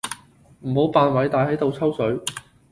[0.61, 2.19] 唔好扮偉大喺度抽水